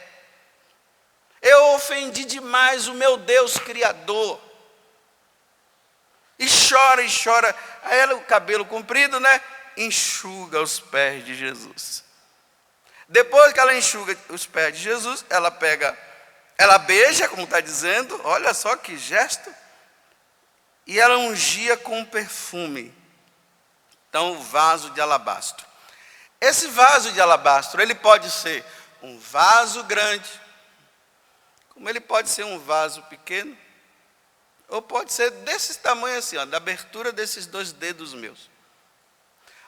Eu 1.41 1.75
ofendi 1.75 2.25
demais 2.25 2.89
o 2.89 2.94
meu 2.96 3.15
Deus 3.15 3.58
Criador. 3.58 4.41
E 6.38 6.48
chora 6.48 7.01
e 7.01 7.24
chora. 7.24 7.55
Aí 7.84 7.98
ela, 7.98 8.15
o 8.15 8.25
cabelo 8.25 8.65
comprido, 8.65 9.22
né? 9.22 9.41
Enxuga 9.77 10.62
os 10.62 10.82
pés 10.82 11.24
de 11.24 11.34
Jesus. 11.34 12.05
Depois 13.08 13.54
que 13.54 13.60
ela 13.60 13.76
enxuga 13.76 14.18
os 14.30 14.46
pés 14.46 14.76
de 14.76 14.84
Jesus, 14.84 15.24
ela 15.30 15.52
pega, 15.52 15.98
ela 16.58 16.78
beija, 16.78 17.30
como 17.30 17.44
está 17.44 17.60
dizendo, 17.60 18.20
olha 18.24 18.54
só 18.54 18.76
que 18.76 18.98
gesto, 18.98 19.54
e 20.88 21.00
ela 21.00 21.18
ungia 21.18 21.78
com 21.78 22.04
perfume. 22.06 22.94
Então, 24.10 24.34
o 24.34 24.42
vaso 24.42 24.90
de 24.92 25.02
alabastro. 25.02 25.66
Esse 26.40 26.68
vaso 26.68 27.12
de 27.12 27.22
alabastro, 27.22 27.82
ele 27.82 27.96
pode 27.96 28.30
ser 28.32 28.64
um 29.02 29.20
vaso 29.20 29.84
grande, 29.84 30.30
como 31.70 31.90
ele 31.90 32.00
pode 32.00 32.30
ser 32.30 32.46
um 32.46 32.58
vaso 32.60 33.02
pequeno, 33.04 33.56
ou 34.68 34.82
pode 34.82 35.14
ser 35.14 35.30
desse 35.30 35.78
tamanho 35.80 36.18
assim, 36.18 36.38
ó, 36.38 36.46
da 36.46 36.58
abertura 36.58 37.12
desses 37.12 37.46
dois 37.46 37.72
dedos 37.72 38.14
meus. 38.14 38.50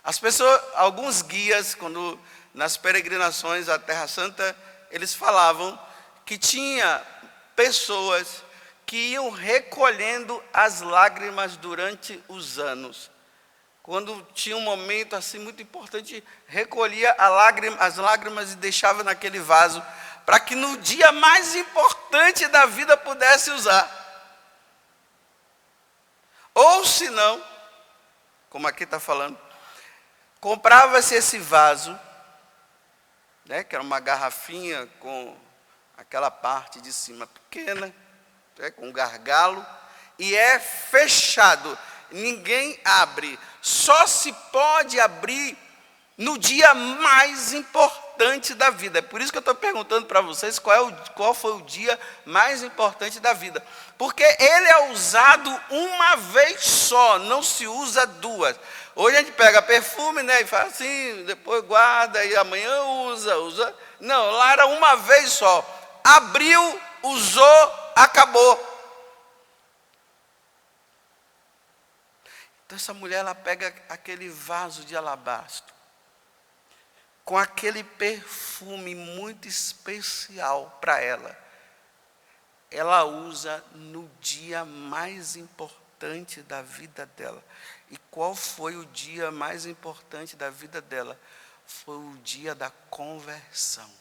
As 0.04 0.18
pessoas, 0.18 0.62
alguns 0.76 1.22
guias, 1.22 1.76
quando 1.76 2.20
nas 2.58 2.76
peregrinações 2.76 3.70
à 3.70 3.78
Terra 3.78 4.08
Santa, 4.08 4.58
eles 4.90 5.14
falavam 5.14 5.80
que 6.26 6.40
tinha 6.40 7.04
pessoas 7.56 8.44
que 8.84 8.98
iam 9.12 9.30
recolhendo 9.30 10.44
as 10.52 10.82
lágrimas 10.82 11.56
durante 11.56 12.20
os 12.28 12.58
anos. 12.58 13.12
Quando 13.84 14.28
tinha 14.34 14.58
um 14.58 14.62
momento 14.62 15.16
assim 15.16 15.38
muito 15.38 15.62
importante, 15.62 16.24
recolhia 16.48 17.16
lágrima, 17.20 17.78
as 17.78 17.98
lágrimas 17.98 18.54
e 18.54 18.56
deixava 18.56 19.04
naquele 19.04 19.40
vaso, 19.40 19.86
para 20.26 20.40
que 20.40 20.56
no 20.56 20.78
dia 20.78 21.12
mais 21.12 21.56
importante 21.56 22.48
da 22.48 22.66
vida 22.66 22.98
pudesse 22.98 23.52
usar. 23.52 23.88
Ou 26.56 26.84
se 26.84 27.08
não, 27.12 27.40
como 28.50 28.68
aqui 28.68 28.84
está 28.84 29.00
falando, 29.00 29.38
comprava-se 30.42 31.14
esse 31.14 31.38
vaso 31.38 32.07
né, 33.48 33.64
que 33.64 33.76
era 33.76 33.84
uma 33.84 34.00
garrafinha 34.00 34.88
com 35.00 35.36
aquela 35.98 36.30
parte 36.30 36.80
de 36.82 36.92
cima 36.94 37.26
pequena, 37.28 37.94
né, 38.58 38.72
com 38.72 38.88
um 38.88 38.92
gargalo, 38.92 39.66
e 40.20 40.36
é 40.36 40.60
fechado, 40.60 41.78
ninguém 42.12 42.80
abre, 42.84 43.40
só 43.62 44.06
se 44.06 44.32
pode 44.52 45.00
abrir 45.00 45.58
no 46.18 46.38
dia 46.38 46.74
mais 46.74 47.54
importante 47.54 48.07
da 48.56 48.70
vida. 48.70 49.00
É 49.00 49.02
por 49.02 49.22
isso 49.22 49.32
que 49.32 49.38
eu 49.38 49.42
estou 49.42 49.56
perguntando 49.56 50.06
para 50.06 50.22
vocês 50.22 50.60
qual, 50.60 50.76
é 50.76 50.82
o, 50.82 50.92
qual 51.14 51.34
foi 51.34 51.54
o 51.54 51.62
dia 51.62 52.00
mais 52.26 52.64
importante 52.64 53.20
da 53.20 53.34
vida. 53.34 53.64
Porque 53.98 54.24
ele 54.24 54.68
é 54.68 54.92
usado 54.92 55.50
uma 55.70 56.16
vez 56.16 56.62
só, 56.64 57.20
não 57.20 57.44
se 57.44 57.68
usa 57.68 58.06
duas. 58.06 58.60
Hoje 58.96 59.18
a 59.18 59.20
gente 59.20 59.34
pega 59.34 59.62
perfume, 59.62 60.24
né, 60.24 60.42
e 60.42 60.46
faz 60.48 60.74
assim, 60.74 61.24
depois 61.26 61.64
guarda 61.64 62.24
e 62.26 62.36
amanhã 62.36 62.82
usa, 62.82 63.38
usa. 63.38 63.76
Não, 64.00 64.32
lá 64.32 64.52
era 64.54 64.66
uma 64.66 64.96
vez 64.96 65.32
só. 65.34 65.66
Abriu, 66.04 66.82
usou, 67.04 67.92
acabou. 67.96 68.76
Então 72.66 72.76
essa 72.76 72.94
mulher 72.94 73.20
ela 73.20 73.36
pega 73.36 73.74
aquele 73.88 74.28
vaso 74.28 74.84
de 74.84 74.96
alabastro 74.98 75.77
com 77.28 77.38
aquele 77.38 77.84
perfume 77.84 78.96
muito 78.96 79.50
especial 79.50 80.78
para 80.80 81.02
ela. 81.02 81.38
Ela 82.72 83.04
usa 83.04 83.62
no 83.74 84.10
dia 84.22 84.64
mais 84.64 85.36
importante 85.36 86.42
da 86.44 86.62
vida 86.62 87.06
dela. 87.06 87.44
E 87.92 87.98
qual 88.10 88.34
foi 88.34 88.78
o 88.78 88.86
dia 88.86 89.30
mais 89.30 89.66
importante 89.66 90.38
da 90.38 90.50
vida 90.50 90.80
dela? 90.80 91.20
Foi 91.66 91.98
o 91.98 92.18
dia 92.20 92.56
da 92.56 92.72
conversão. 92.90 93.92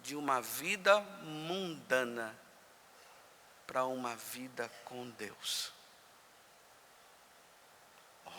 De 0.00 0.16
uma 0.16 0.42
vida 0.42 1.00
mundana 1.22 2.36
para 3.68 3.84
uma 3.84 4.16
vida 4.16 4.68
com 4.84 5.08
Deus. 5.10 5.77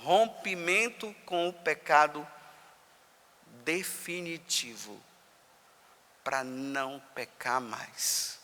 Rompimento 0.03 1.15
com 1.25 1.49
o 1.49 1.53
pecado 1.53 2.27
definitivo, 3.63 4.99
para 6.23 6.43
não 6.43 7.01
pecar 7.13 7.61
mais. 7.61 8.39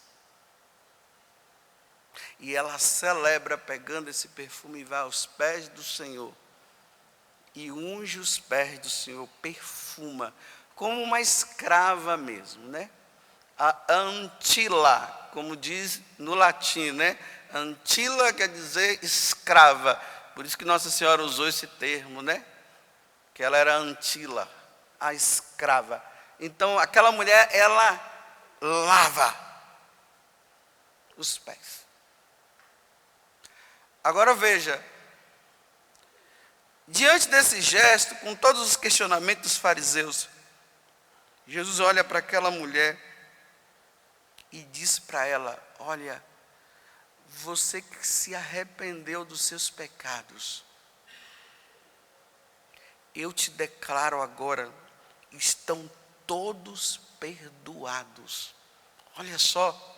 E 2.39 2.55
ela 2.55 2.77
celebra 2.77 3.57
pegando 3.57 4.09
esse 4.09 4.27
perfume 4.29 4.81
e 4.81 4.83
vai 4.83 4.99
aos 4.99 5.25
pés 5.25 5.67
do 5.69 5.83
Senhor. 5.83 6.33
E 7.53 7.71
unge 7.71 8.19
os 8.19 8.37
pés 8.37 8.79
do 8.79 8.89
Senhor, 8.89 9.27
perfuma, 9.41 10.33
como 10.75 11.01
uma 11.01 11.21
escrava 11.21 12.17
mesmo, 12.17 12.67
né? 12.67 12.89
A 13.57 13.93
antila, 13.93 15.29
como 15.31 15.55
diz 15.55 16.01
no 16.17 16.35
latim, 16.35 16.91
né? 16.91 17.17
Antila 17.53 18.33
quer 18.33 18.49
dizer 18.49 18.99
escrava. 19.01 19.99
Por 20.35 20.45
isso 20.45 20.57
que 20.57 20.65
Nossa 20.65 20.89
Senhora 20.89 21.23
usou 21.23 21.47
esse 21.47 21.65
termo, 21.65 22.21
né? 22.21 22.45
Que 23.33 23.41
ela 23.41 23.57
era 23.57 23.75
antila, 23.75 24.49
a 24.99 25.13
escrava. 25.13 26.03
Então 26.39 26.77
aquela 26.77 27.11
mulher, 27.11 27.47
ela 27.51 27.99
lava 28.61 29.35
os 31.15 31.37
pés. 31.37 31.85
Agora 34.03 34.35
veja, 34.35 34.83
diante 36.87 37.29
desse 37.29 37.61
gesto, 37.61 38.13
com 38.15 38.35
todos 38.35 38.61
os 38.61 38.75
questionamentos 38.75 39.43
dos 39.43 39.57
fariseus, 39.57 40.29
Jesus 41.47 41.79
olha 41.79 42.03
para 42.03 42.19
aquela 42.19 42.51
mulher 42.51 42.99
e 44.51 44.63
diz 44.63 44.99
para 44.99 45.25
ela: 45.25 45.57
Olha, 45.79 46.21
você 47.35 47.81
que 47.81 48.07
se 48.07 48.33
arrependeu 48.33 49.25
dos 49.25 49.41
seus 49.41 49.69
pecados, 49.69 50.63
eu 53.13 53.31
te 53.33 53.51
declaro 53.51 54.21
agora, 54.21 54.71
estão 55.31 55.89
todos 56.25 56.97
perdoados. 57.19 58.55
Olha 59.17 59.37
só. 59.37 59.93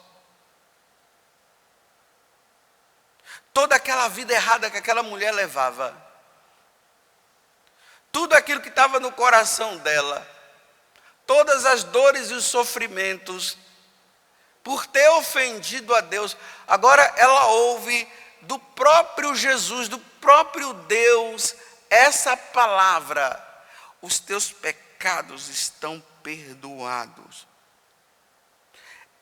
Toda 3.54 3.76
aquela 3.76 4.08
vida 4.08 4.34
errada 4.34 4.70
que 4.70 4.78
aquela 4.78 5.04
mulher 5.04 5.32
levava, 5.32 5.96
tudo 8.12 8.34
aquilo 8.36 8.62
que 8.62 8.70
estava 8.70 9.00
no 9.00 9.12
coração 9.12 9.78
dela, 9.78 10.26
todas 11.26 11.66
as 11.66 11.84
dores 11.84 12.30
e 12.30 12.34
os 12.34 12.46
sofrimentos, 12.46 13.58
por 14.68 14.86
ter 14.86 15.08
ofendido 15.12 15.96
a 15.96 16.02
Deus. 16.02 16.36
Agora 16.68 17.02
ela 17.16 17.46
ouve 17.46 18.06
do 18.42 18.60
próprio 18.60 19.34
Jesus, 19.34 19.88
do 19.88 19.98
próprio 19.98 20.74
Deus, 20.74 21.56
essa 21.90 22.36
palavra: 22.36 23.42
os 24.02 24.20
teus 24.20 24.52
pecados 24.52 25.48
estão 25.48 26.04
perdoados. 26.22 27.48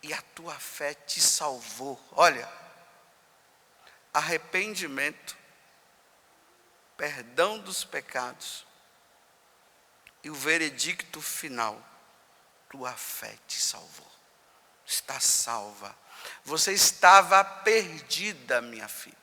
E 0.02 0.12
a 0.12 0.22
tua 0.34 0.56
fé 0.56 0.96
te 0.96 1.22
salvou. 1.22 2.04
Olha, 2.14 2.52
arrependimento, 4.12 5.38
perdão 6.98 7.60
dos 7.60 7.84
pecados 7.84 8.66
e 10.24 10.30
o 10.32 10.34
veredicto 10.34 11.22
final: 11.22 11.80
tua 12.68 12.94
fé 12.94 13.38
te 13.48 13.62
salvou 13.62 14.14
está 14.86 15.20
salva. 15.20 15.96
Você 16.44 16.74
estava 16.74 17.44
perdida, 17.44 18.62
minha 18.62 18.88
filha, 18.88 19.15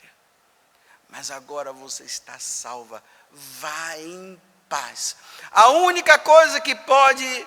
mas 1.09 1.31
agora 1.31 1.73
você 1.73 2.04
está 2.04 2.38
salva. 2.38 3.02
Vá 3.31 3.99
em 3.99 4.40
paz. 4.69 5.16
A 5.50 5.69
única 5.69 6.19
coisa 6.19 6.61
que 6.61 6.75
pode 6.75 7.47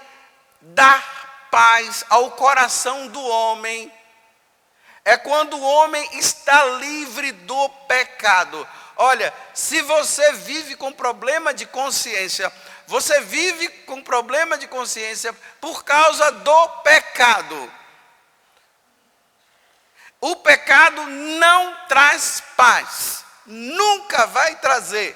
dar 0.62 1.48
paz 1.51 2.05
ao 2.09 2.31
coração 2.31 3.07
do 3.07 3.22
homem 3.22 3.92
é 5.03 5.18
quando 5.18 5.55
o 5.55 5.61
homem 5.61 6.18
está 6.18 6.66
livre 6.66 7.31
do 7.31 7.70
pecado. 7.87 8.68
Olha, 8.98 9.33
se 9.53 9.81
você 9.81 10.33
vive 10.33 10.75
com 10.75 10.92
problema 10.92 11.53
de 11.53 11.66
consciência, 11.66 12.51
você 12.87 13.22
vive 13.22 13.68
com 13.85 14.01
problema 14.01 14.57
de 14.57 14.68
consciência 14.68 15.33
por 15.59 15.83
causa 15.83 16.31
do 16.31 16.68
pecado. 16.83 17.72
O 20.21 20.35
pecado 20.37 21.05
não 21.05 21.75
traz 21.87 22.41
paz, 22.55 23.23
nunca 23.45 24.25
vai 24.27 24.55
trazer. 24.55 25.15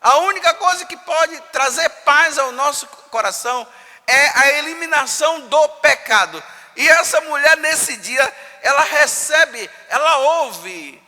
A 0.00 0.18
única 0.18 0.52
coisa 0.54 0.84
que 0.84 0.96
pode 0.98 1.40
trazer 1.52 1.88
paz 2.04 2.38
ao 2.38 2.52
nosso 2.52 2.86
coração 3.10 3.66
é 4.06 4.38
a 4.38 4.52
eliminação 4.58 5.48
do 5.48 5.68
pecado. 5.80 6.42
E 6.76 6.86
essa 6.88 7.20
mulher, 7.22 7.56
nesse 7.58 7.96
dia, 7.96 8.36
ela 8.60 8.82
recebe, 8.82 9.70
ela 9.88 10.16
ouve 10.18 11.02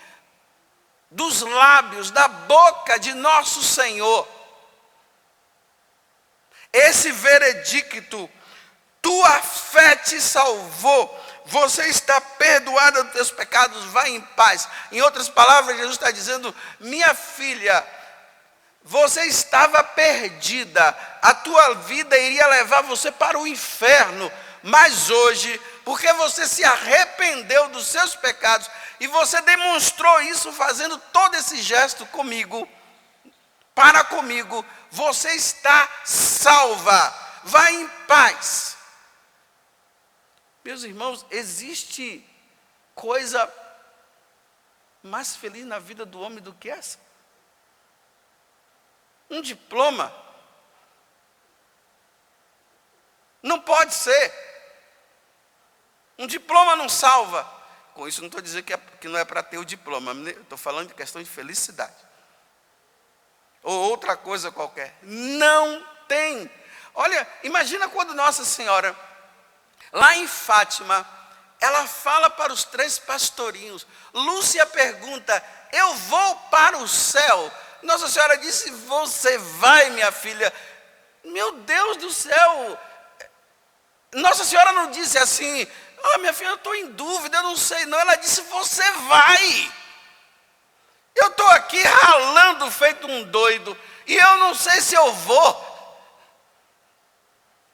dos 1.10 1.42
lábios, 1.42 2.10
da 2.10 2.28
boca 2.28 2.98
de 2.98 3.14
nosso 3.14 3.62
Senhor, 3.62 4.26
esse 6.72 7.10
veredicto: 7.10 8.30
tua 9.00 9.42
fé 9.42 9.96
te 9.96 10.20
salvou 10.20 11.25
você 11.46 11.86
está 11.86 12.20
perdoada 12.20 13.04
dos 13.04 13.12
teus 13.12 13.30
pecados, 13.30 13.84
vai 13.86 14.10
em 14.10 14.20
paz. 14.20 14.68
Em 14.90 15.00
outras 15.00 15.28
palavras, 15.28 15.76
Jesus 15.76 15.94
está 15.94 16.10
dizendo: 16.10 16.54
minha 16.80 17.14
filha, 17.14 17.86
você 18.82 19.22
estava 19.24 19.82
perdida, 19.82 20.96
a 21.22 21.34
tua 21.34 21.74
vida 21.74 22.18
iria 22.18 22.46
levar 22.48 22.82
você 22.82 23.12
para 23.12 23.38
o 23.38 23.46
inferno, 23.46 24.30
mas 24.62 25.08
hoje, 25.08 25.60
porque 25.84 26.12
você 26.14 26.46
se 26.48 26.64
arrependeu 26.64 27.68
dos 27.68 27.86
seus 27.86 28.16
pecados 28.16 28.68
e 28.98 29.06
você 29.06 29.40
demonstrou 29.42 30.20
isso 30.22 30.52
fazendo 30.52 30.98
todo 31.12 31.36
esse 31.36 31.62
gesto 31.62 32.04
comigo, 32.06 32.68
para 33.74 34.02
comigo, 34.04 34.64
você 34.90 35.30
está 35.32 35.88
salva, 36.04 37.14
vai 37.44 37.72
em 37.74 37.88
paz. 38.08 38.75
Meus 40.66 40.82
irmãos, 40.82 41.24
existe 41.30 42.28
coisa 42.92 43.48
mais 45.00 45.36
feliz 45.36 45.64
na 45.64 45.78
vida 45.78 46.04
do 46.04 46.20
homem 46.20 46.42
do 46.42 46.52
que 46.52 46.68
essa? 46.68 46.98
Um 49.30 49.40
diploma. 49.40 50.12
Não 53.40 53.60
pode 53.60 53.94
ser. 53.94 54.34
Um 56.18 56.26
diploma 56.26 56.74
não 56.74 56.88
salva. 56.88 57.44
Com 57.94 58.08
isso, 58.08 58.20
não 58.20 58.26
estou 58.26 58.42
dizendo 58.42 58.64
que, 58.64 58.72
é, 58.74 58.76
que 58.76 59.06
não 59.06 59.20
é 59.20 59.24
para 59.24 59.44
ter 59.44 59.58
o 59.58 59.64
diploma, 59.64 60.12
estou 60.30 60.58
falando 60.58 60.88
de 60.88 60.94
questão 60.94 61.22
de 61.22 61.30
felicidade. 61.30 61.94
Ou 63.62 63.88
outra 63.88 64.16
coisa 64.16 64.50
qualquer. 64.50 64.98
Não 65.00 65.86
tem. 66.08 66.50
Olha, 66.92 67.24
imagina 67.44 67.88
quando 67.88 68.16
Nossa 68.16 68.44
Senhora 68.44 68.96
Lá 69.92 70.16
em 70.16 70.26
Fátima, 70.26 71.06
ela 71.60 71.86
fala 71.86 72.28
para 72.30 72.52
os 72.52 72.64
três 72.64 72.98
pastorinhos. 72.98 73.86
Lúcia 74.12 74.66
pergunta: 74.66 75.42
Eu 75.72 75.94
vou 75.94 76.36
para 76.50 76.78
o 76.78 76.88
céu? 76.88 77.52
Nossa 77.82 78.08
Senhora 78.08 78.36
disse: 78.38 78.70
Você 78.70 79.38
vai, 79.38 79.90
minha 79.90 80.12
filha. 80.12 80.52
Meu 81.24 81.52
Deus 81.52 81.96
do 81.96 82.12
céu. 82.12 82.78
Nossa 84.12 84.44
Senhora 84.44 84.72
não 84.72 84.90
disse 84.90 85.18
assim: 85.18 85.66
Ah, 86.02 86.18
minha 86.18 86.32
filha, 86.32 86.48
eu 86.50 86.56
estou 86.56 86.74
em 86.74 86.92
dúvida, 86.92 87.38
eu 87.38 87.42
não 87.42 87.56
sei. 87.56 87.86
Não, 87.86 87.98
ela 87.98 88.16
disse: 88.16 88.42
Você 88.42 88.90
vai. 88.92 89.72
Eu 91.14 91.28
estou 91.28 91.46
aqui 91.48 91.80
ralando 91.82 92.70
feito 92.70 93.06
um 93.06 93.24
doido. 93.24 93.76
E 94.06 94.14
eu 94.14 94.36
não 94.36 94.54
sei 94.54 94.80
se 94.80 94.94
eu 94.94 95.12
vou. 95.12 95.66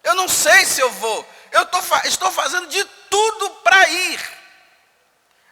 Eu 0.05 0.14
não 0.14 0.29
sei 0.29 0.64
se 0.64 0.81
eu 0.81 0.90
vou. 0.90 1.27
Eu 1.53 1.67
tô, 1.67 1.79
estou 2.05 2.33
fazendo 2.33 2.67
de 2.69 2.85
tudo 2.85 3.51
para 3.57 3.88
ir. 3.88 4.43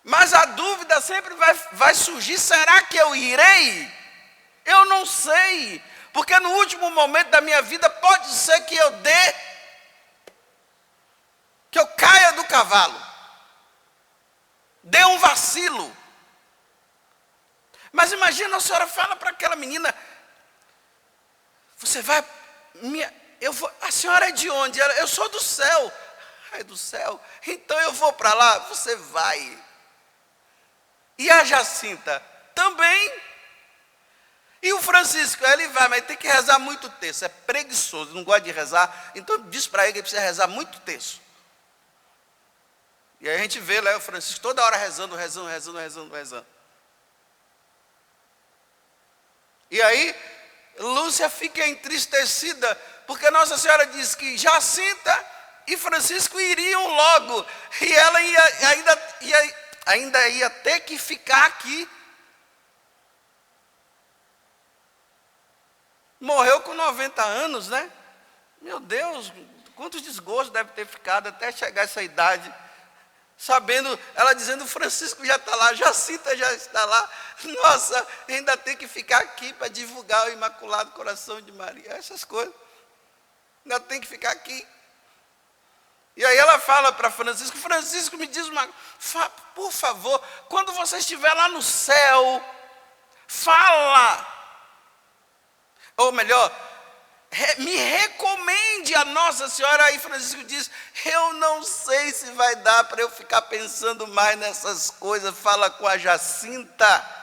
Mas 0.03 0.33
a 0.33 0.47
dúvida 0.47 1.01
sempre 1.01 1.35
vai, 1.35 1.55
vai 1.73 1.95
surgir: 1.95 2.39
será 2.39 2.83
que 2.83 2.97
eu 2.97 3.15
irei? 3.15 3.91
Eu 4.65 4.87
não 4.87 5.05
sei. 5.05 5.83
Porque 6.13 6.39
no 6.41 6.51
último 6.55 6.91
momento 6.91 7.29
da 7.29 7.41
minha 7.41 7.63
vida 7.63 7.89
pode 7.89 8.29
ser 8.29 8.61
que 8.63 8.75
eu 8.75 8.91
dê, 8.93 9.35
que 11.71 11.79
eu 11.79 11.87
caia 11.89 12.33
do 12.33 12.45
cavalo, 12.45 13.01
dê 14.83 15.05
um 15.05 15.19
vacilo. 15.19 15.97
Mas 17.93 18.13
imagina 18.13 18.57
a 18.57 18.61
senhora 18.61 18.87
fala 18.87 19.15
para 19.17 19.31
aquela 19.31 19.55
menina: 19.55 19.95
você 21.77 22.03
vai, 22.03 22.25
minha, 22.75 23.13
eu 23.41 23.53
vou, 23.53 23.71
a 23.81 23.91
senhora 23.91 24.29
é 24.29 24.33
de 24.33 24.51
onde? 24.51 24.81
Ela, 24.81 24.95
eu 24.95 25.09
sou 25.09 25.29
do 25.29 25.41
céu. 25.41 25.93
É 26.53 26.65
do 26.65 26.77
céu. 26.77 27.21
Então 27.47 27.79
eu 27.81 27.93
vou 27.93 28.13
para 28.13 28.35
lá, 28.35 28.59
você 28.61 28.97
vai. 28.97 29.59
E 31.17 31.31
a 31.31 31.45
Jacinta 31.45 32.23
também. 32.55 33.13
E 34.63 34.73
o 34.75 34.83
Francisco, 34.83 35.45
ele 35.47 35.69
vai, 35.69 35.89
mas 35.89 36.05
tem 36.05 36.17
que 36.17 36.29
rezar 36.29 36.59
muito 36.59 36.89
texto, 36.91 37.23
é 37.23 37.29
preguiçoso, 37.29 38.15
não 38.15 38.23
gosta 38.23 38.43
de 38.43 38.51
rezar, 38.51 39.13
então 39.15 39.49
diz 39.49 39.67
para 39.67 39.85
ele 39.85 39.95
que 39.95 40.03
precisa 40.03 40.21
rezar 40.21 40.47
muito 40.49 40.79
texto. 40.81 41.19
E 43.21 43.29
aí 43.29 43.37
a 43.37 43.39
gente 43.39 43.59
vê 43.59 43.81
lá 43.81 43.97
o 43.97 44.01
Francisco 44.01 44.41
toda 44.41 44.63
hora 44.63 44.77
rezando, 44.77 45.15
rezando, 45.15 45.49
rezando, 45.49 45.79
rezando, 45.79 46.15
rezando. 46.15 46.47
E 49.71 49.81
aí, 49.81 50.15
Lúcia 50.79 51.31
fica 51.31 51.67
entristecida, 51.67 52.79
porque 53.11 53.29
Nossa 53.33 53.59
Senhora 53.59 53.87
diz 53.87 54.15
que 54.15 54.39
Jacinta 54.39 55.27
e 55.67 55.77
Francisco 55.77 56.39
iriam 56.39 56.87
logo, 56.87 57.45
e 57.81 57.93
ela 57.93 58.23
ia, 58.23 58.69
ainda, 58.69 59.17
ia, 59.21 59.57
ainda 59.87 60.29
ia 60.29 60.49
ter 60.49 60.79
que 60.83 60.97
ficar 60.97 61.47
aqui 61.47 61.91
Morreu 66.21 66.61
com 66.61 66.73
90 66.73 67.21
anos, 67.25 67.67
né? 67.67 67.91
Meu 68.63 68.79
Deus, 68.79 69.33
quantos 69.75 70.03
desgostos 70.03 70.53
deve 70.53 70.71
ter 70.71 70.87
ficado 70.87 71.31
até 71.31 71.51
chegar 71.51 71.83
essa 71.83 72.05
idade. 72.05 72.55
Sabendo, 73.37 73.99
ela 74.15 74.35
dizendo, 74.35 74.65
Francisco 74.69 75.27
já 75.27 75.35
está 75.35 75.57
lá, 75.57 75.75
Jacinta 75.75 76.37
já 76.37 76.53
está 76.53 76.85
lá. 76.85 77.11
Nossa, 77.43 78.07
ainda 78.29 78.57
tem 78.57 78.77
que 78.77 78.87
ficar 78.87 79.19
aqui 79.19 79.53
para 79.55 79.67
divulgar 79.67 80.29
o 80.29 80.33
Imaculado 80.33 80.93
Coração 80.93 81.41
de 81.41 81.51
Maria. 81.51 81.91
Essas 81.95 82.23
coisas. 82.23 82.70
Ainda 83.65 83.81
tem 83.81 84.01
que 84.01 84.07
ficar 84.07 84.31
aqui. 84.31 84.67
E 86.17 86.25
aí 86.25 86.37
ela 86.37 86.59
fala 86.59 86.93
para 86.93 87.11
Francisco, 87.11 87.57
Francisco 87.57 88.17
me 88.17 88.27
diz 88.27 88.47
uma, 88.49 88.69
por 89.55 89.73
favor, 89.73 90.21
quando 90.49 90.73
você 90.73 90.99
estiver 90.99 91.33
lá 91.33 91.49
no 91.49 91.63
céu, 91.63 92.45
fala 93.27 94.27
ou 95.97 96.13
melhor, 96.13 96.51
me 97.59 97.77
recomende 97.77 98.95
a 98.95 99.05
Nossa 99.05 99.49
Senhora. 99.49 99.85
Aí 99.85 99.99
Francisco 99.99 100.43
diz: 100.45 100.71
Eu 101.05 101.35
não 101.35 101.63
sei 101.63 102.11
se 102.13 102.31
vai 102.33 102.57
dar 102.57 102.85
para 102.85 103.03
eu 103.03 103.11
ficar 103.11 103.43
pensando 103.43 104.07
mais 104.09 104.39
nessas 104.39 104.91
coisas. 104.91 105.37
Fala 105.39 105.71
com 105.71 105.87
a 105.87 105.97
Jacinta. 105.97 107.20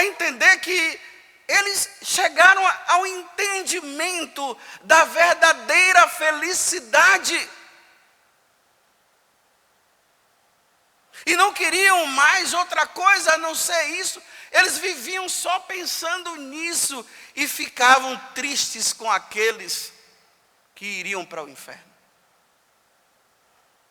Para 0.00 0.06
entender 0.06 0.56
que 0.60 1.00
eles 1.46 1.90
chegaram 2.02 2.66
ao 2.86 3.06
entendimento 3.06 4.56
da 4.82 5.04
verdadeira 5.04 6.08
felicidade. 6.08 7.50
e 11.26 11.36
não 11.36 11.52
queriam 11.52 12.06
mais 12.06 12.54
outra 12.54 12.86
coisa 12.86 13.34
a 13.34 13.38
não 13.38 13.54
ser 13.54 13.84
isso. 13.90 14.22
Eles 14.50 14.78
viviam 14.78 15.28
só 15.28 15.60
pensando 15.60 16.34
nisso 16.36 17.06
e 17.36 17.46
ficavam 17.46 18.16
tristes 18.34 18.94
com 18.94 19.10
aqueles 19.10 19.92
que 20.74 20.86
iriam 20.86 21.26
para 21.26 21.44
o 21.44 21.48
inferno. 21.48 21.92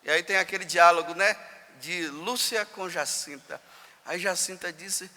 E 0.02 0.10
aí 0.10 0.24
tem 0.24 0.38
aquele 0.38 0.64
diálogo, 0.64 1.14
né, 1.14 1.36
de 1.78 2.08
Lúcia 2.08 2.66
com 2.66 2.90
Jacinta. 2.90 3.62
Aí 4.04 4.18
Jacinta 4.18 4.72
disse: 4.72 5.08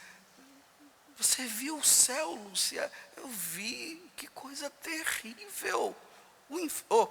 Você 1.24 1.46
viu 1.46 1.78
o 1.78 1.84
céu, 1.84 2.32
Lúcia? 2.32 2.92
Eu 3.16 3.28
vi, 3.30 4.12
que 4.18 4.28
coisa 4.28 4.70
terrível. 4.70 5.96
O 6.50 6.60
inf... 6.60 6.82
oh, 6.90 7.08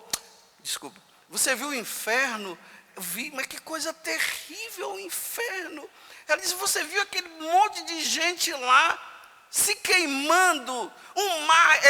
desculpa. 0.60 1.00
Você 1.30 1.54
viu 1.54 1.68
o 1.68 1.74
inferno? 1.74 2.58
Eu 2.94 3.00
vi, 3.00 3.30
mas 3.30 3.46
que 3.46 3.58
coisa 3.62 3.90
terrível 3.94 4.92
o 4.92 5.00
inferno. 5.00 5.88
Ela 6.28 6.38
disse: 6.38 6.54
Você 6.56 6.84
viu 6.84 7.00
aquele 7.00 7.28
monte 7.40 7.84
de 7.84 8.04
gente 8.04 8.52
lá 8.52 9.08
se 9.50 9.74
queimando, 9.76 10.92
um 11.16 11.40
mar, 11.46 11.80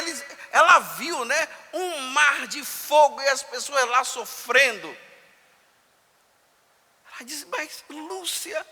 ela 0.52 0.78
viu, 0.78 1.24
né? 1.24 1.48
Um 1.72 1.98
mar 2.12 2.46
de 2.46 2.64
fogo 2.64 3.20
e 3.20 3.28
as 3.30 3.42
pessoas 3.42 3.84
lá 3.88 4.04
sofrendo. 4.04 4.96
Ela 7.16 7.24
disse: 7.24 7.46
Mas 7.46 7.84
Lúcia, 7.88 8.64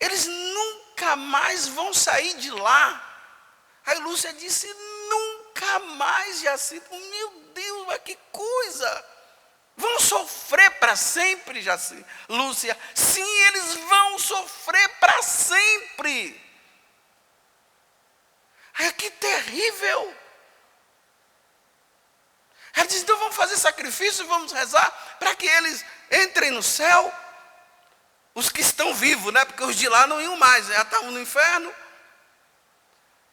eles 0.00 0.26
nunca 0.26 1.16
mais 1.16 1.68
vão 1.68 1.92
sair 1.92 2.34
de 2.36 2.50
lá. 2.50 3.04
Aí 3.86 3.98
Lúcia 4.00 4.32
disse: 4.32 4.72
Nunca 5.08 5.78
mais, 5.80 6.40
Jacinto. 6.40 6.94
Meu 6.94 7.30
Deus, 7.54 7.86
mas 7.86 8.02
que 8.02 8.16
coisa! 8.30 9.04
Vão 9.76 10.00
sofrer 10.00 10.70
para 10.80 10.96
sempre, 10.96 11.62
Jaci, 11.62 12.04
Lúcia. 12.28 12.76
Sim, 12.94 13.42
eles 13.46 13.74
vão 13.76 14.18
sofrer 14.18 14.88
para 14.98 15.22
sempre. 15.22 16.44
Ai, 18.74 18.92
que 18.92 19.08
terrível. 19.08 20.16
Ela 22.74 22.86
diz: 22.86 23.02
então 23.02 23.18
vamos 23.18 23.36
fazer 23.36 23.56
sacrifício 23.56 24.24
e 24.24 24.28
vamos 24.28 24.52
rezar 24.52 24.90
para 25.18 25.34
que 25.34 25.46
eles 25.46 25.84
entrem 26.10 26.50
no 26.50 26.62
céu. 26.62 27.12
Os 28.38 28.50
que 28.50 28.60
estão 28.60 28.94
vivos, 28.94 29.32
né? 29.32 29.44
Porque 29.44 29.64
os 29.64 29.74
de 29.74 29.88
lá 29.88 30.06
não 30.06 30.20
iam 30.20 30.36
mais, 30.36 30.68
já 30.68 30.82
estavam 30.82 31.10
no 31.10 31.20
inferno. 31.20 31.74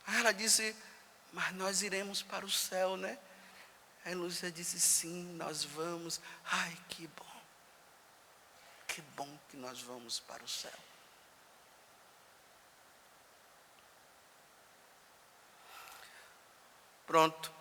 Aí 0.07 0.19
ela 0.19 0.33
disse: 0.33 0.75
Mas 1.31 1.53
nós 1.53 1.83
iremos 1.83 2.23
para 2.23 2.43
o 2.43 2.49
céu, 2.49 2.97
né? 2.97 3.15
Aí 4.03 4.15
Lúcia 4.15 4.51
disse: 4.51 4.79
sim, 4.79 5.25
nós 5.35 5.63
vamos. 5.63 6.19
Ai, 6.43 6.75
que 6.89 7.05
bom. 7.05 7.41
Que 8.87 8.99
bom 9.15 9.29
que 9.47 9.57
nós 9.57 9.79
vamos 9.79 10.19
para 10.21 10.43
o 10.43 10.47
céu. 10.47 10.71
Pronto, 17.05 17.53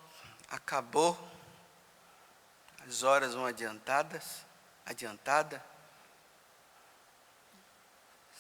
acabou. 0.48 1.30
As 2.88 3.02
horas 3.02 3.35
vão 3.35 3.44
adiantadas, 3.44 4.46
adiantada. 4.87 5.73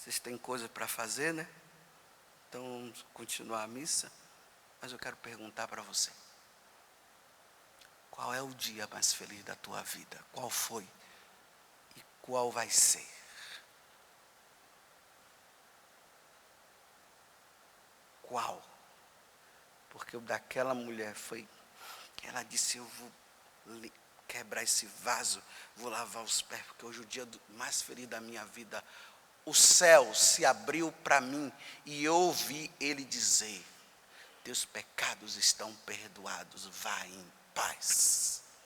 Vocês 0.04 0.18
têm 0.18 0.36
coisa 0.36 0.68
para 0.68 0.86
fazer, 0.86 1.32
né? 1.32 1.48
Então 2.46 2.62
vamos 2.62 3.06
continuar 3.14 3.62
a 3.62 3.66
missa. 3.66 4.12
Mas 4.78 4.92
eu 4.92 4.98
quero 4.98 5.16
perguntar 5.16 5.66
para 5.66 5.80
você. 5.80 6.12
Qual 8.10 8.34
é 8.34 8.42
o 8.42 8.54
dia 8.54 8.86
mais 8.88 9.14
feliz 9.14 9.42
da 9.44 9.56
tua 9.56 9.82
vida? 9.82 10.22
Qual 10.30 10.50
foi? 10.50 10.86
E 11.96 12.02
qual 12.20 12.52
vai 12.52 12.68
ser? 12.68 13.08
Qual? 18.20 18.62
Porque 19.88 20.18
o 20.18 20.20
daquela 20.20 20.74
mulher 20.74 21.14
foi. 21.14 21.48
Ela 22.24 22.42
disse: 22.42 22.76
Eu 22.76 22.84
vou 22.84 23.10
quebrar 24.28 24.62
esse 24.62 24.84
vaso, 24.84 25.42
vou 25.76 25.88
lavar 25.88 26.22
os 26.22 26.42
pés, 26.42 26.62
porque 26.66 26.84
hoje 26.84 26.98
é 27.00 27.02
o 27.02 27.06
dia 27.06 27.28
mais 27.48 27.80
feliz 27.80 28.06
da 28.06 28.20
minha 28.20 28.44
vida. 28.44 28.84
O 29.46 29.52
céu 29.52 30.14
se 30.14 30.44
abriu 30.44 30.90
para 31.04 31.20
mim 31.20 31.52
e 31.84 32.04
eu 32.04 32.14
ouvi 32.14 32.70
ele 32.80 33.04
dizer: 33.04 33.64
Teus 34.42 34.64
pecados 34.64 35.36
estão 35.36 35.74
perdoados, 35.86 36.66
vá 36.82 37.06
em 37.06 37.32
paz. 37.52 38.43